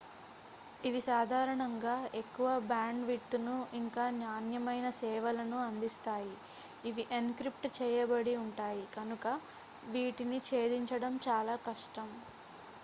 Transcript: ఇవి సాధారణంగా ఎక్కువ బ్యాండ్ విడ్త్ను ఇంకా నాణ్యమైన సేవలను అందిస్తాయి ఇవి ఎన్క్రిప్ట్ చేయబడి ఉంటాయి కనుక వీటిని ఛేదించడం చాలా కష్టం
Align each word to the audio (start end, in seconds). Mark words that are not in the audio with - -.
ఇవి 0.83 0.99
సాధారణంగా 1.05 1.91
ఎక్కువ 2.21 2.47
బ్యాండ్ 2.69 3.03
విడ్త్ను 3.07 3.57
ఇంకా 3.79 4.05
నాణ్యమైన 4.15 4.87
సేవలను 4.99 5.57
అందిస్తాయి 5.65 6.33
ఇవి 6.85 7.05
ఎన్క్రిప్ట్ 7.19 7.67
చేయబడి 7.77 8.33
ఉంటాయి 8.43 8.83
కనుక 8.97 9.27
వీటిని 9.89 10.39
ఛేదించడం 10.49 11.15
చాలా 11.27 11.57
కష్టం 11.67 12.09